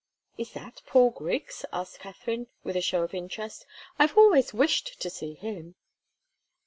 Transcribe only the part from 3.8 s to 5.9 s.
"I've always wished to see him."